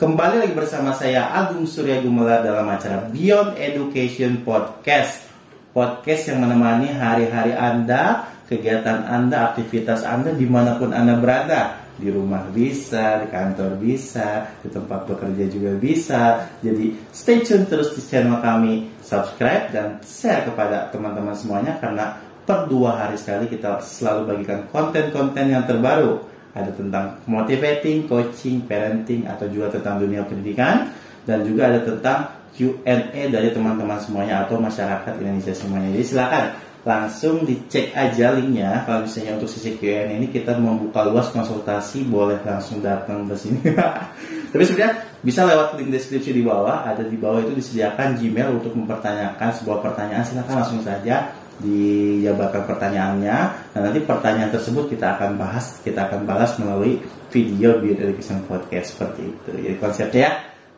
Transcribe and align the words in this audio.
Kembali 0.00 0.40
lagi 0.40 0.56
bersama 0.56 0.96
saya 0.96 1.28
Agung 1.28 1.68
Surya 1.68 2.00
Gumela 2.00 2.40
dalam 2.40 2.64
acara 2.72 3.04
Beyond 3.12 3.60
Education 3.60 4.40
Podcast. 4.40 5.28
Podcast 5.76 6.32
yang 6.32 6.40
menemani 6.40 6.88
hari-hari 6.88 7.52
Anda, 7.52 8.24
kegiatan 8.48 9.04
Anda, 9.04 9.52
aktivitas 9.52 10.00
Anda 10.08 10.32
di 10.32 10.48
mana 10.48 10.80
pun 10.80 10.96
Anda 10.96 11.20
berada. 11.20 11.84
Di 12.00 12.08
rumah 12.08 12.48
bisa, 12.48 13.20
di 13.20 13.28
kantor 13.28 13.76
bisa, 13.76 14.48
di 14.64 14.72
tempat 14.72 15.04
bekerja 15.04 15.44
juga 15.52 15.76
bisa. 15.76 16.48
Jadi 16.64 16.96
stay 17.12 17.44
tune 17.44 17.68
terus 17.68 17.92
di 17.92 18.00
channel 18.00 18.40
kami, 18.40 19.04
subscribe 19.04 19.68
dan 19.68 20.00
share 20.00 20.48
kepada 20.48 20.88
teman-teman 20.88 21.36
semuanya 21.36 21.76
karena 21.76 22.16
per 22.48 22.72
dua 22.72 23.04
hari 23.04 23.20
sekali 23.20 23.52
kita 23.52 23.84
selalu 23.84 24.32
bagikan 24.32 24.64
konten-konten 24.72 25.44
yang 25.44 25.68
terbaru 25.68 26.29
ada 26.54 26.70
tentang 26.74 27.22
motivating, 27.30 28.10
coaching, 28.10 28.66
parenting 28.66 29.26
atau 29.26 29.46
juga 29.46 29.70
tentang 29.70 30.02
dunia 30.02 30.26
pendidikan 30.26 30.90
dan 31.22 31.46
juga 31.46 31.70
ada 31.70 31.80
tentang 31.86 32.18
Q&A 32.50 33.30
dari 33.30 33.48
teman-teman 33.54 33.96
semuanya 34.02 34.42
atau 34.44 34.58
masyarakat 34.58 35.14
Indonesia 35.22 35.54
semuanya. 35.54 35.94
Jadi 35.94 36.04
silakan 36.04 36.44
langsung 36.80 37.44
dicek 37.44 37.92
aja 37.92 38.32
linknya 38.32 38.88
kalau 38.88 39.04
misalnya 39.04 39.36
untuk 39.36 39.52
sisi 39.52 39.76
Q&A 39.76 40.16
ini 40.16 40.32
kita 40.32 40.56
membuka 40.56 41.04
luas 41.04 41.28
konsultasi 41.28 42.08
boleh 42.08 42.40
langsung 42.42 42.80
datang 42.80 43.28
ke 43.28 43.36
sini. 43.36 43.60
Tapi 44.50 44.64
sebenarnya 44.66 45.06
bisa 45.22 45.46
lewat 45.46 45.78
link 45.78 45.94
deskripsi 45.94 46.34
di 46.34 46.42
bawah 46.42 46.82
ada 46.82 47.06
di 47.06 47.14
bawah 47.14 47.38
itu 47.38 47.54
disediakan 47.54 48.18
Gmail 48.18 48.58
untuk 48.58 48.74
mempertanyakan 48.74 49.50
sebuah 49.60 49.78
pertanyaan 49.84 50.24
silakan 50.26 50.54
langsung 50.64 50.82
saja 50.82 51.30
dijabarkan 51.60 52.64
pertanyaannya. 52.64 53.36
Dan 53.76 53.80
nanti 53.84 54.00
pertanyaan 54.02 54.50
tersebut 54.50 54.88
kita 54.90 55.16
akan 55.16 55.36
bahas 55.36 55.78
kita 55.84 56.08
akan 56.08 56.24
balas 56.24 56.56
melalui 56.56 56.98
video 57.30 57.78
Beyond 57.78 58.00
Education 58.10 58.42
Podcast 58.48 58.96
seperti 58.96 59.22
itu. 59.30 59.50
Jadi 59.54 59.76
konsepnya 59.78 60.28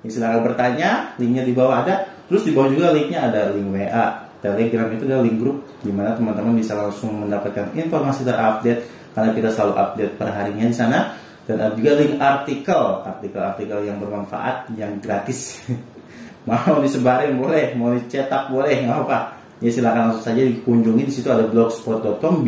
ya 0.03 0.09
silakan 0.11 0.43
bertanya 0.43 1.15
linknya 1.17 1.47
di 1.47 1.55
bawah 1.55 1.87
ada. 1.87 1.95
Terus 2.27 2.43
di 2.47 2.53
bawah 2.53 2.69
juga 2.71 2.91
linknya 2.91 3.31
ada 3.31 3.55
link 3.55 3.71
WA 3.71 4.07
Telegram 4.43 4.91
itu 4.91 5.07
adalah 5.07 5.23
link 5.23 5.39
grup 5.39 5.59
di 5.87 5.95
mana 5.95 6.19
teman-teman 6.19 6.59
bisa 6.59 6.75
langsung 6.75 7.15
mendapatkan 7.23 7.71
informasi 7.79 8.27
terupdate 8.27 8.83
karena 9.15 9.31
kita 9.31 9.49
selalu 9.55 9.75
update 9.79 10.13
per 10.19 10.29
harinya 10.35 10.67
di 10.67 10.77
sana. 10.77 11.01
Dan 11.43 11.59
ada 11.59 11.75
juga 11.75 11.99
link 11.99 12.23
artikel 12.23 12.83
artikel-artikel 13.03 13.79
yang 13.87 13.99
bermanfaat 13.99 14.71
yang 14.75 14.99
gratis. 14.99 15.59
Mau 16.49 16.83
disebarin 16.83 17.39
boleh 17.39 17.71
mau 17.79 17.95
dicetak 17.95 18.51
boleh 18.51 18.83
nggak 18.83 18.99
apa 19.07 19.42
ya 19.63 19.71
silakan 19.71 20.11
langsung 20.11 20.27
saja 20.27 20.43
dikunjungi. 20.43 21.03
Di 21.07 21.13
situ 21.15 21.31
ada 21.31 21.47
blogspot.com 21.47 22.43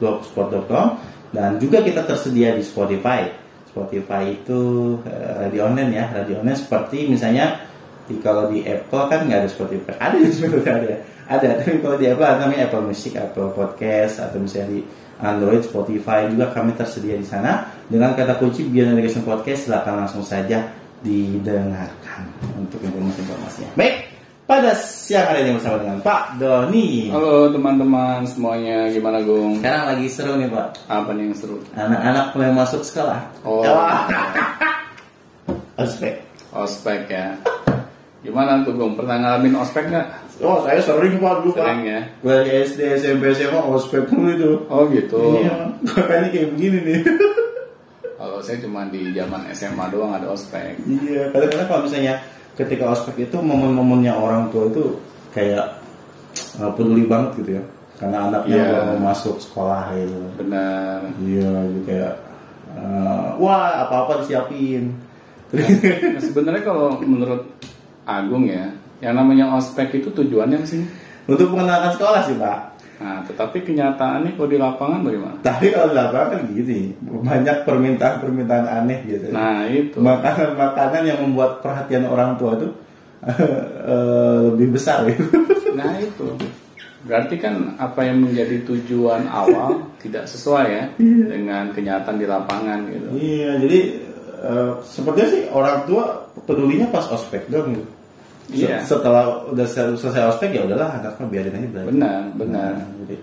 blogspot.com 0.00 0.86
dan 1.30 1.60
juga 1.60 1.84
kita 1.84 2.08
tersedia 2.08 2.56
di 2.56 2.64
Spotify. 2.64 3.28
Spotify 3.70 4.34
itu 4.34 4.60
uh, 5.06 5.32
radio 5.46 5.70
online 5.70 5.94
ya 5.94 6.10
radio 6.10 6.42
online 6.42 6.58
seperti 6.58 7.06
misalnya 7.06 7.62
di 8.10 8.18
kalau 8.18 8.50
di 8.50 8.66
Apple 8.66 9.06
kan 9.06 9.28
nggak 9.28 9.46
ada 9.46 9.50
Spotify. 9.52 9.94
Ada 10.00 10.16
di 10.18 10.32
Spotify 10.32 10.72
ada 10.74 10.96
ada 11.30 11.46
tapi 11.62 11.78
kalau 11.78 11.94
di 12.00 12.10
Apple 12.10 12.26
ada 12.26 12.38
namanya 12.42 12.66
Apple 12.66 12.82
Music 12.82 13.14
Apple 13.14 13.54
Podcast 13.54 14.18
atau 14.18 14.42
misalnya 14.42 14.74
di 14.74 14.80
Android 15.20 15.62
Spotify 15.62 16.26
juga 16.26 16.50
kami 16.50 16.74
tersedia 16.74 17.14
di 17.14 17.28
sana. 17.28 17.70
Dengan 17.86 18.16
kata 18.18 18.40
kunci 18.40 18.66
Beyond 18.66 18.98
Podcast 19.22 19.70
silakan 19.70 20.02
langsung 20.02 20.26
saja 20.26 20.66
didengarkan 21.04 22.26
untuk 22.58 22.82
informasi-informasinya. 22.82 23.78
Baik 23.78 24.09
pada 24.50 24.74
siang 24.74 25.30
hari 25.30 25.46
ini 25.46 25.54
bersama 25.54 25.78
dengan 25.78 26.02
Pak 26.02 26.42
Doni. 26.42 27.06
Halo 27.14 27.54
teman-teman 27.54 28.26
semuanya, 28.26 28.90
gimana 28.90 29.22
Gung? 29.22 29.62
Sekarang 29.62 29.94
lagi 29.94 30.10
seru 30.10 30.34
nih 30.34 30.50
Pak. 30.50 30.90
Apa 30.90 31.14
nih 31.14 31.30
yang 31.30 31.34
seru? 31.38 31.62
Anak-anak 31.78 32.34
mulai 32.34 32.50
masuk 32.50 32.82
sekolah. 32.82 33.30
Oh. 33.46 33.62
ospek. 35.86 36.26
Ospek 36.50 37.06
ya. 37.06 37.38
Gimana 38.26 38.66
tuh 38.66 38.74
Gung? 38.74 38.98
Pernah 38.98 39.22
ngalamin 39.22 39.54
ospek 39.54 39.86
nggak? 39.86 40.06
Oh 40.42 40.66
saya 40.66 40.82
sering 40.82 41.22
Pak 41.22 41.46
dulu 41.46 41.54
Pak. 41.54 41.70
Sering 41.70 41.82
ya. 41.86 42.00
Gue 42.18 42.36
di 42.42 42.50
SD, 42.66 42.80
SMP, 42.98 43.30
SMA 43.30 43.62
ospek 43.70 44.02
dulu 44.10 44.34
itu. 44.34 44.52
Oh 44.66 44.82
gitu. 44.90 45.46
Iya. 45.46 45.78
Makanya 45.94 46.28
kayak 46.34 46.48
begini 46.58 46.78
nih. 46.90 47.00
Kalau 48.18 48.42
saya 48.42 48.58
cuma 48.58 48.82
di 48.90 49.14
zaman 49.14 49.46
SMA 49.54 49.94
doang 49.94 50.10
ada 50.10 50.26
ospek. 50.26 50.74
Iya. 50.90 51.30
Kadang-kadang 51.30 51.68
kalau 51.70 51.82
misalnya 51.86 52.18
ketika 52.60 52.92
ospek 52.92 53.28
itu 53.28 53.36
momen-momennya 53.40 54.12
orang 54.12 54.52
tua 54.52 54.68
itu 54.68 55.00
kayak 55.32 55.80
uh, 56.60 56.70
peduli 56.76 57.08
banget 57.08 57.40
gitu 57.40 57.50
ya. 57.58 57.64
Karena 58.00 58.32
anaknya 58.32 58.60
yeah. 58.60 58.84
mau 58.96 59.12
masuk 59.12 59.36
sekolah 59.40 59.92
gitu. 59.96 60.20
Benar. 60.40 61.04
Iya 61.20 61.50
gitu 61.68 61.80
kayak 61.88 62.12
uh, 62.76 63.36
wah 63.40 63.84
apa-apa 63.88 64.24
disiapin. 64.24 64.96
Nah, 65.50 66.22
sebenarnya 66.22 66.62
kalau 66.62 66.94
menurut 67.02 67.42
Agung 68.06 68.46
ya 68.46 68.70
yang 69.02 69.16
namanya 69.16 69.50
ospek 69.56 69.98
itu 69.98 70.12
tujuannya 70.12 70.62
sih? 70.64 70.84
Untuk 71.30 71.52
mengenalkan 71.52 71.94
sekolah 71.94 72.20
sih 72.26 72.36
pak 72.38 72.58
Nah, 73.00 73.24
tetapi 73.24 73.64
kenyataannya 73.64 74.36
kalau 74.36 74.48
di 74.52 74.60
lapangan 74.60 75.00
bagaimana? 75.00 75.36
Tapi 75.40 75.72
kalau 75.72 75.88
di 75.88 75.96
lapangan 75.96 76.28
kan 76.36 76.40
gini, 76.52 76.80
banyak 77.00 77.56
permintaan-permintaan 77.64 78.66
aneh 78.68 79.00
gitu. 79.08 79.32
Nah, 79.32 79.64
itu. 79.72 79.96
Makanan-makanan 80.04 81.02
yang 81.08 81.18
membuat 81.24 81.64
perhatian 81.64 82.04
orang 82.04 82.36
tua 82.36 82.60
itu 82.60 82.68
uh, 83.24 84.36
lebih 84.52 84.76
besar 84.76 85.08
gitu. 85.08 85.24
Nah, 85.70 86.02
itu. 86.02 86.26
Berarti 87.06 87.38
kan 87.38 87.78
apa 87.78 88.04
yang 88.04 88.26
menjadi 88.26 88.66
tujuan 88.66 89.30
awal 89.30 89.86
tidak 90.02 90.26
sesuai 90.26 90.66
ya 90.66 90.84
iya. 90.98 91.24
dengan 91.30 91.70
kenyataan 91.70 92.18
di 92.18 92.26
lapangan 92.26 92.90
gitu. 92.90 93.08
Iya, 93.16 93.50
jadi 93.64 93.80
uh, 94.44 94.72
sepertinya 94.82 95.28
sih 95.30 95.42
orang 95.48 95.86
tua 95.86 96.26
pedulinya 96.44 96.90
pas 96.90 97.06
ospek 97.06 97.46
dong 97.48 97.78
gitu. 97.78 97.86
Iya. 98.50 98.82
Setelah 98.82 99.46
udah 99.52 99.66
selesai 99.68 100.22
ospek 100.32 100.56
ya 100.56 100.66
udahlah 100.66 100.98
anaknya 100.98 101.26
biarin 101.28 101.54
aja 101.54 101.68
belajar. 101.70 101.88
Benar, 101.92 102.22
benar. 102.34 102.72
Nah, 102.80 102.88
jadi 103.04 103.16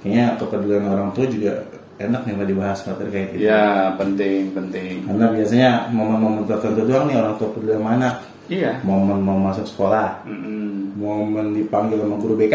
kayaknya 0.00 0.26
kepedulian 0.38 0.86
orang 0.86 1.08
tua 1.16 1.26
juga 1.26 1.52
enak 2.00 2.20
nih 2.24 2.48
dibahas 2.48 2.78
materi 2.88 3.10
kayak 3.12 3.28
gitu. 3.36 3.42
Ya 3.44 3.92
penting, 4.00 4.40
penting. 4.56 5.04
Karena 5.04 5.26
biasanya 5.32 5.70
momen-momen 5.92 6.48
tertentu 6.48 6.82
doang 6.88 7.04
nih 7.10 7.16
orang 7.20 7.34
tua 7.36 7.48
peduli 7.52 7.76
sama 7.76 7.90
anak. 8.00 8.14
Iya. 8.50 8.72
Momen 8.82 9.22
mau 9.22 9.38
masuk 9.38 9.62
sekolah, 9.62 10.26
mm 10.26 10.38
-hmm. 10.42 10.70
momen 10.98 11.54
dipanggil 11.54 12.02
sama 12.02 12.18
guru 12.18 12.34
BK. 12.34 12.54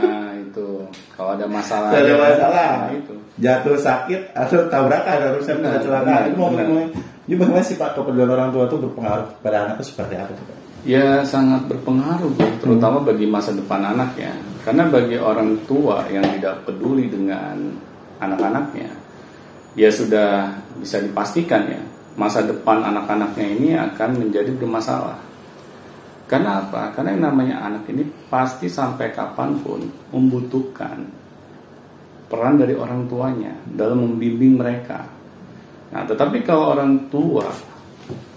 Nah 0.00 0.32
itu, 0.32 0.80
kalau 1.12 1.36
ada 1.36 1.44
masalah. 1.44 1.92
Kalau 1.92 2.00
ada 2.00 2.08
ya, 2.08 2.16
masalah, 2.16 2.68
nah, 2.88 2.96
itu. 2.96 3.14
jatuh 3.36 3.76
sakit 3.76 4.32
atau 4.32 4.64
tabrakan 4.72 5.20
harusnya 5.28 5.60
kecelakaan. 5.60 6.32
Itu 6.32 6.40
momen-momen. 6.40 6.88
Jadi 7.28 7.36
bagaimana 7.36 7.66
sih 7.68 7.76
Pak 7.76 7.98
kepedulian 7.98 8.32
orang 8.32 8.48
tua 8.48 8.64
itu 8.64 8.76
berpengaruh 8.80 9.28
pada 9.44 9.56
anak 9.68 9.74
itu 9.82 9.92
seperti 9.92 10.14
apa 10.16 10.32
sih 10.32 10.46
Pak? 10.46 10.58
Ya 10.86 11.26
sangat 11.26 11.66
berpengaruh, 11.66 12.62
terutama 12.62 13.02
bagi 13.02 13.26
masa 13.26 13.50
depan 13.50 13.82
anak 13.82 14.14
ya. 14.14 14.30
Karena 14.62 14.86
bagi 14.86 15.18
orang 15.18 15.66
tua 15.66 16.06
yang 16.06 16.22
tidak 16.38 16.62
peduli 16.62 17.10
dengan 17.10 17.74
anak-anaknya, 18.22 18.94
ya 19.74 19.90
sudah 19.90 20.54
bisa 20.78 21.02
dipastikan 21.02 21.66
ya 21.66 21.82
masa 22.16 22.46
depan 22.46 22.80
anak-anaknya 22.80 23.46
ini 23.46 23.68
akan 23.76 24.10
menjadi 24.16 24.50
bermasalah. 24.56 25.20
Karena 26.26 26.64
apa? 26.64 26.90
Karena 26.94 27.14
yang 27.14 27.24
namanya 27.30 27.66
anak 27.66 27.86
ini 27.90 28.02
pasti 28.26 28.66
sampai 28.66 29.14
kapan 29.14 29.58
pun 29.62 29.82
membutuhkan 30.10 31.06
peran 32.26 32.58
dari 32.58 32.74
orang 32.74 33.06
tuanya 33.06 33.54
dalam 33.62 34.02
membimbing 34.02 34.58
mereka. 34.58 35.06
Nah, 35.94 36.02
tetapi 36.02 36.42
kalau 36.42 36.74
orang 36.74 37.06
tua 37.06 37.46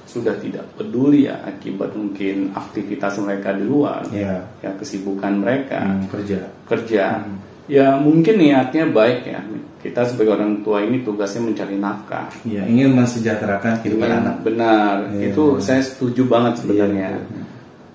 sudah 0.10 0.34
tidak 0.42 0.66
peduli 0.74 1.30
ya 1.30 1.38
akibat 1.46 1.94
mungkin 1.94 2.50
aktivitas 2.58 3.22
mereka 3.22 3.54
di 3.54 3.62
luar 3.62 4.02
yeah. 4.10 4.42
ya 4.66 4.74
kesibukan 4.74 5.38
mereka 5.38 5.86
hmm, 5.86 6.10
kerja 6.10 6.40
kerja 6.66 7.22
hmm. 7.22 7.38
ya 7.70 7.94
mungkin 8.02 8.42
niatnya 8.42 8.90
baik 8.90 9.22
ya 9.30 9.38
kita 9.80 10.10
sebagai 10.10 10.34
orang 10.42 10.66
tua 10.66 10.82
ini 10.82 11.06
tugasnya 11.06 11.46
mencari 11.46 11.78
nafkah 11.78 12.26
ya 12.42 12.66
ingin 12.66 12.98
mensejahterakan 12.98 13.86
kehidupan 13.86 14.10
anak 14.10 14.42
benar 14.42 15.14
yeah. 15.14 15.30
itu 15.30 15.62
saya 15.62 15.86
setuju 15.86 16.26
banget 16.26 16.66
sebenarnya 16.66 17.14
yeah. 17.14 17.46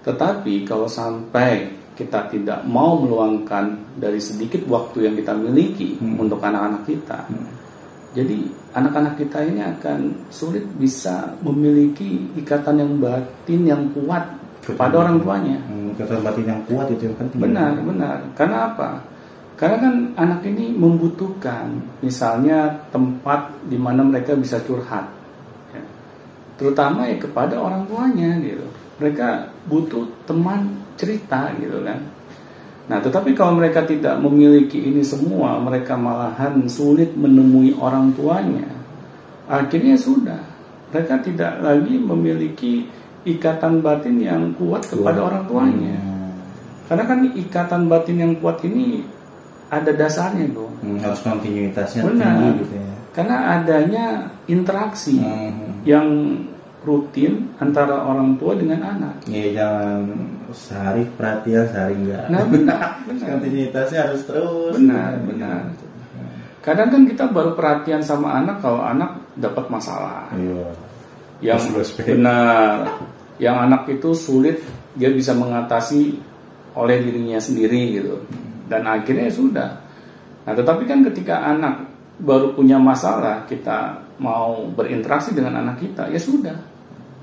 tetapi 0.06 0.62
kalau 0.62 0.86
sampai 0.86 1.82
kita 1.98 2.30
tidak 2.30 2.62
mau 2.62 2.94
meluangkan 3.02 3.98
dari 3.98 4.22
sedikit 4.22 4.62
waktu 4.70 5.10
yang 5.10 5.14
kita 5.18 5.34
miliki 5.34 5.98
hmm. 5.98 6.22
untuk 6.22 6.38
anak-anak 6.38 6.86
kita 6.86 7.26
hmm 7.26 7.53
jadi 8.14 8.46
anak-anak 8.78 9.18
kita 9.18 9.42
ini 9.42 9.58
akan 9.58 10.30
sulit 10.30 10.62
bisa 10.78 11.34
memiliki 11.42 12.30
ikatan 12.38 12.78
yang 12.78 12.92
batin 13.02 13.60
yang 13.66 13.82
kuat 13.90 14.22
kepada 14.62 15.02
orang 15.02 15.18
tuanya. 15.18 15.58
Hmm, 15.66 15.90
ikatan 15.98 16.22
batin 16.22 16.46
yang 16.46 16.62
kuat 16.70 16.86
itu 16.94 17.10
yang 17.10 17.18
penting. 17.18 17.42
Benar, 17.42 17.74
benar. 17.82 18.18
Karena 18.38 18.70
apa? 18.70 19.02
Karena 19.58 19.76
kan 19.82 19.94
anak 20.14 20.46
ini 20.46 20.78
membutuhkan 20.78 21.74
misalnya 22.06 22.86
tempat 22.94 23.50
di 23.66 23.74
mana 23.74 24.06
mereka 24.06 24.38
bisa 24.38 24.62
curhat. 24.62 25.10
Ya. 25.74 25.82
Terutama 26.54 27.10
ya 27.10 27.18
kepada 27.18 27.58
orang 27.58 27.82
tuanya 27.90 28.38
gitu. 28.38 28.66
Mereka 29.02 29.50
butuh 29.66 30.06
teman 30.22 30.70
cerita 30.94 31.50
gitu 31.58 31.82
kan 31.82 31.98
Nah, 32.84 33.00
tetapi 33.00 33.32
kalau 33.32 33.56
mereka 33.56 33.80
tidak 33.82 34.20
memiliki 34.20 34.76
ini 34.76 35.00
semua, 35.00 35.56
mereka 35.56 35.96
malahan 35.96 36.68
sulit 36.68 37.16
menemui 37.16 37.72
orang 37.80 38.12
tuanya. 38.12 38.68
Akhirnya 39.48 39.96
sudah, 39.96 40.40
mereka 40.92 41.16
tidak 41.24 41.64
lagi 41.64 41.96
memiliki 41.96 42.84
ikatan 43.24 43.80
batin 43.80 44.20
yang 44.20 44.52
kuat 44.52 44.84
kepada 44.84 45.16
Kuat. 45.16 45.28
orang 45.32 45.42
tuanya. 45.48 45.96
Hmm. 45.96 46.32
Karena 46.84 47.04
kan 47.08 47.18
ikatan 47.32 47.82
batin 47.88 48.16
yang 48.20 48.32
kuat 48.36 48.60
ini 48.64 49.00
ada 49.72 49.88
dasarnya 49.88 50.52
dong. 50.52 50.76
Hmm, 50.84 51.00
harus 51.00 51.24
kontinuitasnya 51.24 52.04
Benar. 52.04 52.20
tinggi 52.36 52.48
gitu 52.60 52.74
ya. 52.76 52.92
Karena 53.16 53.36
adanya 53.56 54.04
interaksi 54.44 55.16
Hmm. 55.16 55.80
yang 55.88 56.08
rutin 56.84 57.48
antara 57.56 58.04
orang 58.04 58.36
tua 58.36 58.52
dengan 58.60 58.84
anak. 58.84 59.24
Ya 59.24 59.48
jangan 59.56 60.04
sehari 60.54 61.02
perhatian 61.18 61.66
sehari 61.68 61.94
enggak. 61.98 62.24
Nah 62.30 62.42
benar, 62.46 63.02
benar. 63.04 63.26
Kontinuitasnya 63.36 64.00
harus 64.08 64.22
terus. 64.24 64.72
Benar, 64.78 65.18
benar. 65.26 65.62
Kadang 66.64 66.88
kan 66.88 67.02
kita 67.04 67.28
baru 67.28 67.52
perhatian 67.52 68.00
sama 68.00 68.40
anak 68.40 68.64
kalau 68.64 68.80
anak 68.80 69.20
dapat 69.36 69.68
masalah. 69.68 70.32
Iya. 70.32 70.72
Yang 71.44 71.92
benar, 72.00 73.04
yang 73.36 73.60
anak 73.68 73.84
itu 73.92 74.16
sulit 74.16 74.64
dia 74.96 75.12
bisa 75.12 75.36
mengatasi 75.36 76.16
oleh 76.72 77.04
dirinya 77.04 77.36
sendiri 77.36 78.00
gitu. 78.00 78.16
Dan 78.64 78.88
akhirnya 78.88 79.28
ya 79.28 79.34
sudah. 79.34 79.70
Nah, 80.48 80.52
tetapi 80.56 80.88
kan 80.88 81.04
ketika 81.12 81.44
anak 81.52 81.84
baru 82.16 82.56
punya 82.56 82.80
masalah, 82.80 83.44
kita 83.44 84.00
mau 84.22 84.64
berinteraksi 84.72 85.34
dengan 85.34 85.60
anak 85.60 85.82
kita, 85.82 86.08
ya 86.08 86.20
sudah. 86.20 86.56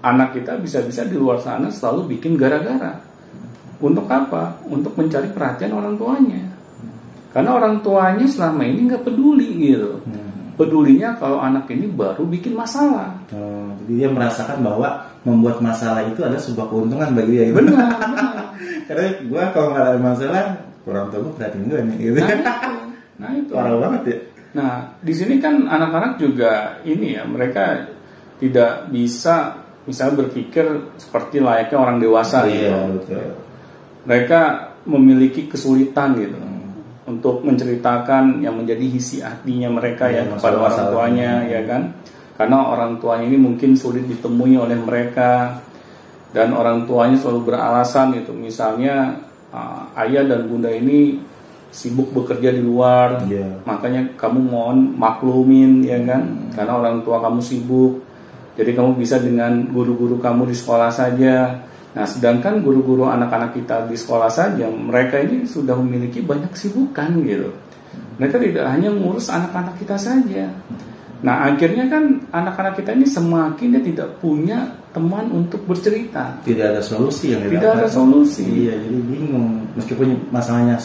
Anak 0.01 0.37
kita 0.37 0.57
bisa-bisa 0.57 1.05
di 1.05 1.17
luar 1.17 1.41
sana 1.41 1.69
selalu 1.69 2.17
bikin 2.17 2.37
gara-gara. 2.37 3.10
Untuk 3.81 4.05
apa? 4.05 4.61
Untuk 4.69 4.93
mencari 4.93 5.33
perhatian 5.33 5.73
orang 5.73 5.97
tuanya. 5.97 6.41
Karena 7.31 7.57
orang 7.57 7.79
tuanya 7.81 8.27
selama 8.27 8.61
ini 8.67 8.91
nggak 8.91 9.03
peduli 9.07 9.49
gitu. 9.57 10.03
Hmm. 10.05 10.53
Pedulinya 10.59 11.17
kalau 11.17 11.41
anak 11.41 11.65
ini 11.73 11.89
baru 11.89 12.27
bikin 12.27 12.53
masalah. 12.53 13.17
Oh, 13.33 13.73
jadi 13.81 14.05
dia 14.05 14.09
merasakan 14.11 14.61
bahwa 14.61 15.09
membuat 15.25 15.57
masalah 15.63 16.05
itu 16.05 16.21
adalah 16.21 16.37
sebuah 16.37 16.67
keuntungan 16.69 17.09
bagi 17.17 17.31
dia. 17.33 17.43
gitu. 17.49 17.57
Benar, 17.63 17.87
benar. 18.13 18.45
Karena 18.85 19.05
gua 19.25 19.43
kalau 19.55 19.67
nggak 19.73 19.83
ada 19.87 19.97
masalah, 19.97 20.43
orang 20.85 21.05
tua 21.09 21.19
gua 21.23 21.33
perhatiin 21.39 21.65
gue 21.65 21.79
nih. 21.81 21.97
Gitu. 21.97 22.19
Nah 22.19 22.29
itu, 22.29 22.51
nah 23.21 23.29
itu. 23.33 23.51
Parah 23.55 23.75
banget 23.79 24.01
ya. 24.05 24.17
Nah 24.51 24.71
di 24.99 25.13
sini 25.15 25.33
kan 25.39 25.55
anak-anak 25.65 26.19
juga 26.19 26.83
ini 26.83 27.15
ya 27.15 27.23
mereka 27.23 27.87
tidak 28.43 28.91
bisa 28.91 29.63
misalnya 29.87 30.27
berpikir 30.27 30.65
seperti 30.99 31.41
layaknya 31.41 31.77
orang 31.79 31.97
dewasa 31.97 32.45
gitu. 32.45 32.69
Iya, 32.69 32.77
betul. 32.91 33.25
Mereka 34.05 34.39
memiliki 34.89 35.45
kesulitan 35.45 36.17
gitu 36.17 36.37
Hmm. 36.37 36.73
untuk 37.05 37.45
menceritakan 37.45 38.41
yang 38.41 38.57
menjadi 38.57 38.85
isi 38.87 39.21
hatinya 39.21 39.69
mereka 39.69 40.09
Iya, 40.09 40.25
ya 40.25 40.37
kepada 40.37 40.57
orang 40.57 40.85
tuanya 40.89 41.31
ya 41.45 41.61
kan. 41.69 41.81
Karena 42.37 42.57
orang 42.65 42.97
tuanya 42.97 43.25
ini 43.29 43.37
mungkin 43.37 43.77
sulit 43.77 44.09
ditemui 44.09 44.57
oleh 44.57 44.73
mereka 44.79 45.61
dan 46.33 46.55
orang 46.57 46.89
tuanya 46.89 47.19
selalu 47.19 47.53
beralasan 47.53 48.17
gitu. 48.17 48.33
Misalnya 48.33 49.21
uh, 49.53 49.85
ayah 50.01 50.25
dan 50.25 50.49
bunda 50.49 50.71
ini 50.73 51.21
sibuk 51.71 52.11
bekerja 52.11 52.51
di 52.51 52.59
luar, 52.59 53.23
Iya. 53.29 53.63
makanya 53.63 54.03
kamu 54.19 54.39
mohon 54.43 54.91
maklumin 54.97 55.85
ya 55.85 56.01
kan, 56.03 56.19
Hmm. 56.25 56.51
karena 56.51 56.73
orang 56.81 56.99
tua 57.05 57.21
kamu 57.21 57.39
sibuk. 57.39 58.01
Jadi 58.57 58.75
kamu 58.75 58.99
bisa 58.99 59.15
dengan 59.21 59.63
guru-guru 59.71 60.19
kamu 60.19 60.51
di 60.51 60.55
sekolah 60.57 60.91
saja. 60.91 61.63
Nah, 61.91 62.07
sedangkan 62.07 62.63
guru-guru 62.63 63.03
anak-anak 63.07 63.51
kita 63.51 63.83
di 63.91 63.99
sekolah 63.99 64.31
saja, 64.31 64.71
mereka 64.71 65.19
ini 65.19 65.43
sudah 65.43 65.75
memiliki 65.75 66.23
banyak 66.23 66.55
kesibukan 66.55 67.19
gitu. 67.27 67.51
Mereka 68.15 68.39
tidak 68.39 68.65
hanya 68.71 68.89
ngurus 68.95 69.27
anak-anak 69.27 69.75
kita 69.75 69.99
saja. 69.99 70.47
Nah, 71.21 71.51
akhirnya 71.51 71.85
kan 71.91 72.23
anak-anak 72.31 72.79
kita 72.79 72.95
ini 72.95 73.05
semakin 73.05 73.77
dia 73.77 73.83
tidak 73.83 74.09
punya 74.23 74.71
teman 74.95 75.29
untuk 75.35 75.61
bercerita. 75.67 76.39
Tidak 76.41 76.65
ada 76.75 76.81
solusi 76.81 77.35
yang 77.35 77.45
Tidak 77.45 77.71
ada 77.77 77.87
solusi. 77.91 78.47
Iya, 78.47 78.73
jadi 78.79 78.97
bingung. 79.05 79.67
Meskipun 79.75 80.31
masalahnya 80.31 80.79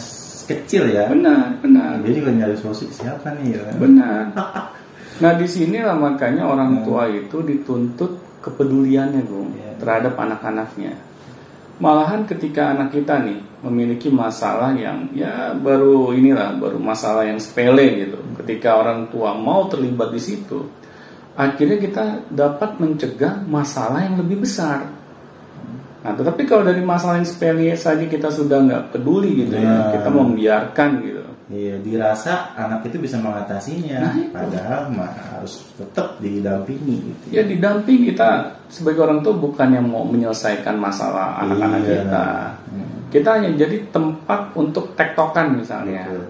kecil 0.47 0.91
ya, 0.91 1.11
Benar, 1.11 1.59
benar. 1.59 1.99
dia 2.03 2.13
juga 2.15 2.31
nyari 2.31 2.55
solusi 2.55 2.87
siapa 2.91 3.35
nih 3.35 3.59
ya. 3.59 3.63
Benar. 3.75 4.31
Nah 5.17 5.31
di 5.33 5.47
sinilah 5.49 5.97
makanya 5.97 6.45
orang 6.45 6.85
tua 6.85 7.09
itu 7.09 7.41
dituntut 7.41 8.26
kepeduliannya 8.41 9.21
Bung 9.25 9.53
Iya. 9.53 9.77
terhadap 9.81 10.13
anak-anaknya. 10.17 10.93
Malahan 11.77 12.25
ketika 12.25 12.73
anak 12.73 12.89
kita 12.89 13.21
nih 13.21 13.37
memiliki 13.61 14.09
masalah 14.09 14.73
yang 14.73 15.13
ya 15.13 15.53
baru 15.53 16.09
inilah 16.09 16.57
baru 16.57 16.81
masalah 16.81 17.21
yang 17.29 17.37
sepele 17.37 18.07
gitu. 18.07 18.17
Ketika 18.41 18.81
orang 18.81 19.13
tua 19.13 19.37
mau 19.37 19.69
terlibat 19.69 20.09
di 20.09 20.17
situ, 20.17 20.65
akhirnya 21.37 21.77
kita 21.77 22.05
dapat 22.33 22.81
mencegah 22.81 23.45
masalah 23.45 24.01
yang 24.09 24.17
lebih 24.17 24.41
besar. 24.41 24.89
Nah, 26.01 26.13
tetapi 26.17 26.49
kalau 26.49 26.65
dari 26.65 26.81
masalah 26.81 27.21
yang 27.21 27.29
sepele 27.29 27.69
saja 27.77 28.05
kita 28.09 28.33
sudah 28.33 28.57
nggak 28.63 28.83
peduli 28.97 29.45
gitu 29.45 29.53
Nah. 29.53 29.61
ya, 29.61 30.01
kita 30.01 30.09
membiarkan 30.09 30.89
gitu. 31.05 31.23
Iya, 31.47 31.79
dirasa 31.79 32.51
anak 32.59 32.91
itu 32.91 32.99
bisa 32.99 33.15
mengatasinya, 33.23 34.03
Nah, 34.03 34.13
itu. 34.19 34.35
padahal 34.35 34.91
mah 34.91 35.15
harus 35.15 35.63
tetap 35.79 36.19
didampingi 36.19 37.07
gitu. 37.07 37.23
Ya 37.31 37.47
didamping 37.47 38.03
kita 38.03 38.51
sebagai 38.67 39.07
orang 39.07 39.23
tua 39.23 39.31
bukan 39.31 39.71
yang 39.71 39.87
mau 39.87 40.03
menyelesaikan 40.03 40.75
masalah 40.75 41.39
anak-anak 41.39 41.87
Iya. 41.87 41.91
kita. 42.03 42.25
Hmm. 42.67 42.87
Kita 43.07 43.29
hanya 43.39 43.49
jadi 43.55 43.79
tempat 43.95 44.51
untuk 44.59 44.91
tektokan 44.99 45.55
misalnya. 45.55 46.03
Betul. 46.11 46.27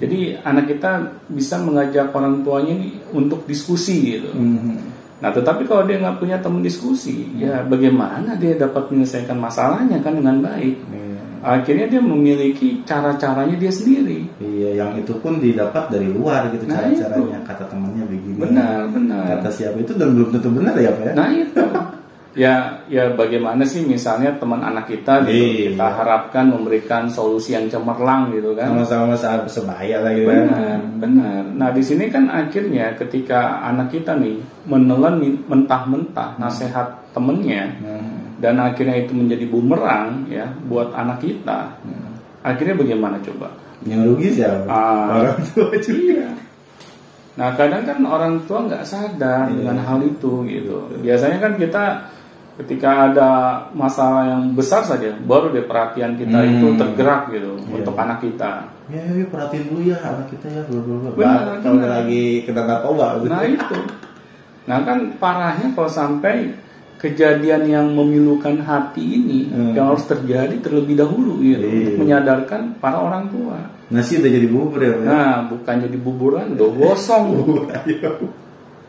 Jadi 0.00 0.18
anak 0.42 0.66
kita 0.66 0.90
bisa 1.30 1.54
mengajak 1.62 2.10
orang 2.10 2.42
tuanya 2.42 2.74
ini 2.74 2.98
untuk 3.14 3.46
diskusi 3.46 4.18
gitu. 4.18 4.34
Hmm. 4.34 4.82
Nah 5.20 5.30
tetapi 5.30 5.62
kalau 5.62 5.86
dia 5.86 6.00
nggak 6.00 6.18
punya 6.18 6.40
teman 6.40 6.64
diskusi, 6.64 7.28
ya 7.38 7.62
bagaimana 7.62 8.34
dia 8.34 8.58
dapat 8.58 8.90
menyelesaikan 8.90 9.38
masalahnya 9.38 10.02
kan 10.02 10.18
dengan 10.18 10.42
baik? 10.42 10.74
Iya. 10.90 11.09
Akhirnya 11.40 11.86
dia 11.88 12.00
memiliki 12.00 12.84
cara-caranya 12.84 13.56
dia 13.56 13.72
sendiri. 13.72 14.28
Iya, 14.38 14.84
yang 14.84 14.92
itu 14.94 15.16
pun 15.18 15.40
didapat 15.40 15.88
dari 15.88 16.08
luar 16.08 16.52
gitu 16.52 16.64
Nah, 16.64 16.78
cara-caranya. 16.78 17.38
Kata 17.42 17.64
temannya 17.66 18.04
begini. 18.04 18.36
Benar, 18.38 18.88
benar. 18.88 19.24
Kata 19.36 19.48
siapa 19.48 19.76
itu 19.76 19.92
dan 19.94 20.12
belum 20.12 20.28
tentu 20.30 20.48
benar 20.52 20.76
ya, 20.76 20.92
Pak 20.92 21.04
ya? 21.06 21.12
Nah 21.16 21.28
itu 21.30 21.64
ya 22.30 22.54
ya 22.86 23.10
bagaimana 23.10 23.66
sih 23.66 23.82
misalnya 23.82 24.30
teman 24.38 24.62
anak 24.62 24.86
kita 24.86 25.26
gitu 25.26 25.34
Iya. 25.34 25.74
kita 25.74 25.86
harapkan 25.98 26.46
memberikan 26.46 27.10
solusi 27.10 27.58
yang 27.58 27.66
cemerlang 27.66 28.30
gitu 28.30 28.54
kan 28.54 28.70
Sama-sama 28.70 29.18
sebaya 29.50 29.98
lah 29.98 30.14
gitu 30.14 30.30
kan. 30.30 30.46
benar 30.46 30.78
benar 31.02 31.42
nah 31.58 31.68
di 31.74 31.82
sini 31.82 32.06
kan 32.06 32.30
akhirnya 32.30 32.94
ketika 32.94 33.58
anak 33.66 33.90
kita 33.90 34.14
nih 34.14 34.38
menelan 34.62 35.18
mentah-mentah 35.44 36.38
nasihat 36.38 37.02
temennya 37.10 37.66
Hmm. 37.82 38.09
Dan 38.40 38.56
akhirnya 38.56 38.96
itu 38.98 39.12
menjadi 39.12 39.44
bumerang 39.46 40.26
ya 40.26 40.48
buat 40.64 40.90
anak 40.90 41.20
kita 41.20 41.76
Hmm. 41.84 42.16
akhirnya 42.40 42.74
bagaimana 42.74 43.16
coba 43.20 43.48
Yang 43.80 44.00
rugi 44.12 44.28
siapa? 44.36 44.68
Ah. 44.68 45.24
Orang 45.24 45.40
tua 45.56 45.72
juga. 45.80 45.96
Iya. 46.20 46.28
Nah 47.40 47.48
kadang 47.56 47.88
kan 47.88 47.98
orang 48.04 48.34
tua 48.44 48.68
nggak 48.68 48.84
sadar 48.84 49.48
Iya. 49.48 49.56
dengan 49.56 49.76
hal 49.80 50.04
itu 50.04 50.44
gitu. 50.44 50.76
Biasanya 51.00 51.40
kan 51.40 51.52
kita 51.56 51.84
ketika 52.60 53.08
ada 53.08 53.30
masalah 53.72 54.28
yang 54.28 54.52
besar 54.52 54.84
saja, 54.84 55.16
baru 55.24 55.48
deh 55.48 55.64
perhatian 55.64 56.12
kita 56.20 56.44
Hmm. 56.44 56.50
itu 56.52 56.66
tergerak 56.76 57.32
gitu 57.32 57.56
Iya. 57.56 57.72
untuk 57.80 57.96
anak 57.96 58.20
kita. 58.20 58.68
Ya, 58.92 59.00
ya, 59.00 59.24
perhatiin 59.24 59.64
dulu 59.72 59.80
ya 59.80 59.96
anak 59.96 60.26
kita 60.28 60.46
ya, 60.50 60.60
bla 60.68 60.80
bla 60.84 60.94
bla. 60.98 61.10
Benar, 61.16 61.40
Bah, 61.40 61.56
Kalau 61.64 61.80
lagi 61.80 62.24
kena 62.44 62.62
narkoba. 62.68 63.06
gitu. 63.16 63.28
Nah 63.32 63.42
itu. 63.48 63.78
Nah 64.68 64.78
kan 64.84 64.98
parahnya 65.16 65.66
kalau 65.72 65.88
sampai 65.88 66.52
kejadian 67.00 67.64
yang 67.64 67.86
memilukan 67.90 68.60
hati 68.60 69.00
ini 69.00 69.48
Hmm. 69.48 69.72
yang 69.72 69.88
harus 69.88 70.04
terjadi 70.04 70.52
terlebih 70.60 71.00
dahulu 71.00 71.40
gitu 71.40 71.64
Iya. 71.64 71.72
untuk 71.88 71.94
menyadarkan 72.04 72.76
para 72.76 73.00
orang 73.00 73.32
tua. 73.32 73.56
Nasi 73.88 74.20
udah 74.20 74.30
jadi 74.30 74.46
bubur 74.46 74.78
ya, 74.78 74.92
Pak? 74.94 75.02
Nah 75.08 75.34
bukan 75.48 75.74
jadi 75.80 75.96
buburan, 75.98 76.46
udah 76.54 76.68
gosong. 76.78 77.26
Ayo. 77.72 78.12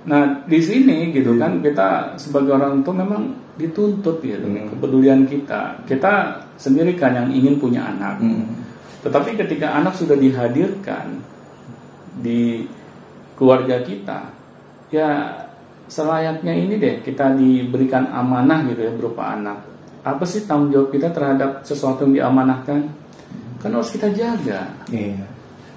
Nah 0.02 0.44
di 0.44 0.60
sini 0.60 1.10
gitu 1.10 1.40
kan 1.40 1.64
kita 1.64 2.20
sebagai 2.20 2.52
orang 2.54 2.84
tua 2.84 3.00
memang 3.00 3.32
dituntut 3.56 4.20
gitu 4.20 4.44
Hmm. 4.44 4.68
kepedulian 4.76 5.24
kita. 5.26 5.80
Kita 5.88 6.14
sendiri 6.60 6.94
kan 6.94 7.16
yang 7.16 7.30
ingin 7.32 7.58
punya 7.58 7.88
anak. 7.88 8.20
Hmm. 8.20 8.44
Tetapi 9.02 9.34
ketika 9.34 9.72
anak 9.74 9.96
sudah 9.96 10.14
dihadirkan 10.14 11.24
di 12.20 12.68
keluarga 13.34 13.82
kita, 13.82 14.30
ya 14.92 15.41
selayaknya 15.92 16.56
ini 16.56 16.80
deh 16.80 17.04
kita 17.04 17.36
diberikan 17.36 18.08
amanah 18.08 18.64
gitu 18.72 18.88
ya 18.88 18.92
berupa 18.96 19.36
anak. 19.36 19.60
Apa 20.02 20.24
sih 20.24 20.48
tanggung 20.48 20.72
jawab 20.72 20.90
kita 20.90 21.12
terhadap 21.12 21.62
sesuatu 21.68 22.08
yang 22.08 22.32
diamanahkan? 22.32 22.88
Kan 23.60 23.70
harus 23.76 23.92
kita 23.92 24.08
jaga. 24.16 24.72
Iya. 24.90 25.28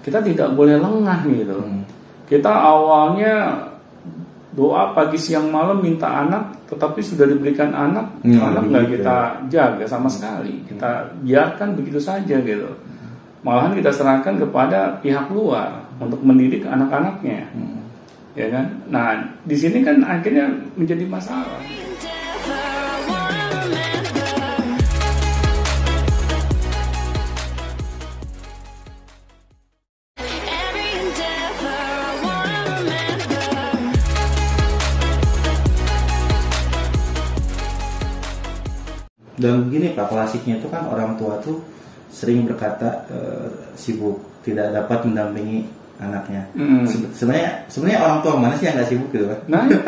Kita 0.00 0.22
tidak 0.22 0.54
boleh 0.54 0.78
lengah 0.78 1.20
gitu. 1.26 1.58
Hmm. 1.60 1.82
Kita 2.24 2.48
awalnya 2.48 3.66
doa 4.54 4.94
pagi 4.96 5.18
siang 5.20 5.50
malam 5.52 5.82
minta 5.82 6.08
anak, 6.24 6.64
tetapi 6.70 7.02
sudah 7.04 7.26
diberikan 7.28 7.74
anak, 7.74 8.06
Hmm, 8.24 8.40
anak 8.40 8.64
nggak 8.70 8.84
begitu. 8.88 9.02
kita 9.02 9.16
jaga 9.52 9.84
sama 9.84 10.08
sekali. 10.08 10.62
Kita 10.64 11.10
biarkan 11.20 11.74
begitu 11.76 12.00
saja 12.00 12.38
gitu. 12.40 12.70
Malahan 13.44 13.76
kita 13.76 13.92
serahkan 13.92 14.40
kepada 14.40 14.96
pihak 15.04 15.28
luar 15.28 15.84
untuk 16.00 16.24
mendidik 16.24 16.64
anak-anaknya. 16.64 17.44
Hmm. 17.52 17.83
Ya 18.34 18.50
kan 18.50 18.66
nah 18.90 19.14
di 19.46 19.54
sini 19.54 19.86
kan 19.86 20.02
akhirnya 20.02 20.50
menjadi 20.74 21.06
masalah. 21.06 21.62
Dan 39.34 39.68
begini 39.68 39.92
Pak, 39.92 40.08
klasiknya 40.08 40.56
itu 40.56 40.72
kan 40.72 40.88
orang 40.88 41.20
tua 41.20 41.36
tuh 41.44 41.60
sering 42.08 42.48
berkata 42.48 43.04
eh, 43.12 43.76
sibuk, 43.76 44.16
tidak 44.40 44.72
dapat 44.72 45.04
mendampingi 45.04 45.68
anaknya. 45.96 46.42
Mm. 46.52 46.82
Se- 46.84 47.10
Sebenarnya 47.14 47.50
sebenarnya 47.66 48.00
orang 48.00 48.18
tua 48.20 48.34
mana 48.34 48.54
sih 48.54 48.66
yang 48.66 48.74
nggak 48.74 48.88
sibuk 48.88 49.08
gitu 49.10 49.26
kan? 49.26 49.40
nah 49.46 49.62
itu 49.64 49.78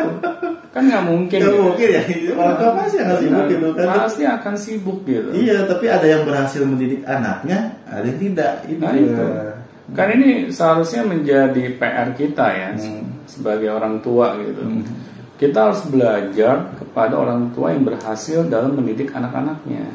kan 0.69 0.83
nggak 0.83 1.05
mungkin 1.05 1.37
Nggak 1.37 1.49
gitu. 1.49 1.63
mungkin 1.63 1.87
ya, 1.89 2.01
orang 2.33 2.55
tua 2.55 2.69
pasti 2.75 2.95
yang 2.95 3.07
nggak 3.07 3.19
sibuk 3.19 3.45
gitu 3.47 3.67
kan? 3.73 3.85
pasti 3.97 4.21
akan 4.23 4.53
sibuk 4.55 4.97
gitu 5.03 5.29
Iya, 5.31 5.57
tapi 5.65 5.85
ada 5.87 6.05
yang 6.05 6.21
berhasil 6.23 6.61
mendidik 6.61 7.01
anaknya, 7.03 7.59
ada 7.85 8.05
yang 8.05 8.19
tidak. 8.21 8.51
Itu. 8.63 8.79
Nah 8.79 8.93
itu 8.93 9.11
ya. 9.17 9.51
kan 9.89 10.07
ini 10.11 10.29
seharusnya 10.49 11.01
menjadi 11.01 11.63
PR 11.73 12.09
kita 12.13 12.45
ya 12.49 12.69
Hmm. 12.73 13.23
sebagai 13.23 13.69
orang 13.69 13.99
tua 13.99 14.35
gitu. 14.37 14.63
Kita 15.37 15.69
harus 15.69 15.85
belajar 15.85 16.73
kepada 16.73 17.13
orang 17.13 17.51
tua 17.51 17.69
yang 17.69 17.83
berhasil 17.83 18.41
dalam 18.43 18.73
mendidik 18.73 19.11
anak-anaknya. 19.11 19.85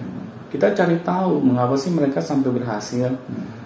Kita 0.49 0.71
cari 0.71 1.01
tahu 1.01 1.41
mengapa 1.41 1.75
sih 1.75 1.91
mereka 1.91 2.21
sampai 2.21 2.53
berhasil. 2.53 3.11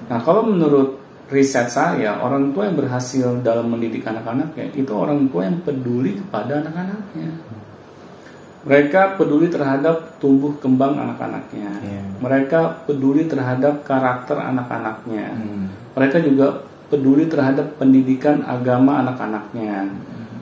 Nah 0.06 0.18
kalau 0.20 0.42
menurut 0.42 1.02
riset 1.26 1.66
saya 1.66 2.22
orang 2.22 2.54
tua 2.54 2.70
yang 2.70 2.78
berhasil 2.78 3.42
dalam 3.42 3.66
mendidik 3.74 4.06
anak-anaknya 4.06 4.70
itu 4.74 4.92
orang 4.94 5.26
tua 5.26 5.50
yang 5.50 5.58
peduli 5.62 6.14
kepada 6.18 6.62
anak-anaknya. 6.62 7.30
Mereka 8.66 9.14
peduli 9.14 9.46
terhadap 9.46 10.18
tumbuh 10.18 10.58
kembang 10.58 10.98
anak-anaknya. 10.98 11.70
Iya. 11.86 12.02
Mereka 12.18 12.90
peduli 12.90 13.30
terhadap 13.30 13.86
karakter 13.86 14.42
anak-anaknya. 14.42 15.26
Hmm. 15.38 15.70
Mereka 15.94 16.18
juga 16.26 16.66
peduli 16.90 17.30
terhadap 17.30 17.78
pendidikan 17.78 18.42
agama 18.42 19.06
anak-anaknya. 19.06 19.86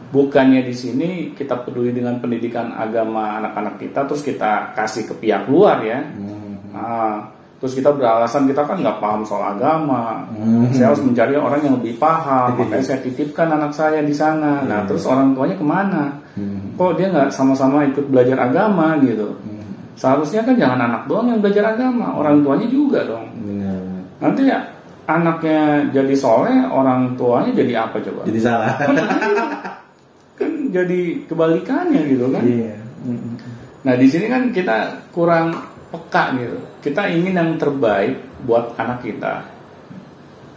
Bukannya 0.09 0.65
di 0.65 0.73
sini 0.73 1.09
kita 1.37 1.69
peduli 1.69 1.93
dengan 1.93 2.17
pendidikan 2.17 2.73
agama 2.73 3.45
anak-anak 3.45 3.77
kita, 3.77 4.09
terus 4.09 4.25
kita 4.25 4.73
kasih 4.73 5.05
ke 5.05 5.15
pihak 5.21 5.45
luar 5.45 5.85
ya. 5.85 6.01
Hmm. 6.01 6.73
Nah, 6.73 7.29
terus 7.65 7.81
kita 7.81 7.97
beralasan 7.97 8.45
kita 8.45 8.61
kan 8.61 8.77
nggak 8.77 9.01
paham 9.01 9.25
soal 9.25 9.57
agama. 9.57 10.29
Hmm. 10.37 10.69
Saya 10.69 10.93
harus 10.93 11.01
mencari 11.01 11.33
orang 11.33 11.65
yang 11.65 11.81
lebih 11.81 11.97
paham, 11.97 12.61
makanya 12.61 12.85
saya 12.85 13.01
titipkan 13.01 13.49
anak 13.49 13.73
saya 13.73 14.05
di 14.05 14.13
sana. 14.13 14.61
Nah, 14.69 14.85
terus 14.85 15.09
orang 15.09 15.33
tuanya 15.33 15.57
ke 15.57 15.65
mana? 15.65 16.13
Hmm. 16.37 16.77
Kok 16.77 16.93
dia 17.01 17.09
nggak 17.09 17.33
sama-sama 17.33 17.89
ikut 17.89 18.05
belajar 18.13 18.37
agama 18.53 19.01
gitu? 19.01 19.33
Seharusnya 19.97 20.45
kan 20.45 20.61
jangan 20.61 20.77
anak 20.77 21.09
doang 21.09 21.33
yang 21.33 21.41
belajar 21.41 21.73
agama, 21.73 22.13
orang 22.13 22.45
tuanya 22.45 22.69
juga 22.69 23.01
dong. 23.09 23.33
Benar. 23.33 23.81
Nanti 24.21 24.43
ya 24.45 24.61
anaknya 25.09 25.89
jadi 25.89 26.15
soleh, 26.21 26.69
orang 26.69 27.17
tuanya 27.17 27.49
jadi 27.65 27.89
apa 27.89 27.97
coba? 27.97 28.29
Jadi 28.29 28.41
salah. 28.45 28.77
Kan 30.37 30.69
jadi 30.69 31.01
kebalikannya 31.33 32.13
gitu 32.13 32.29
kan? 32.29 32.45
Iya. 32.45 32.77
Hmm. 33.09 33.41
Nah 33.89 33.95
di 33.97 34.05
sini 34.05 34.29
kan 34.29 34.53
kita 34.53 35.09
kurang 35.17 35.73
peka 35.95 36.35
gitu. 36.35 36.59
Kita 36.83 37.07
ingin 37.07 37.39
yang 37.39 37.55
terbaik 37.55 38.19
buat 38.43 38.75
anak 38.75 39.07
kita, 39.07 39.47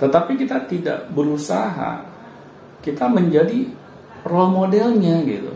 tetapi 0.02 0.34
kita 0.34 0.66
tidak 0.66 1.06
berusaha 1.14 2.02
kita 2.82 3.06
menjadi 3.06 3.70
role 4.26 4.66
modelnya 4.66 5.22
gitu. 5.30 5.54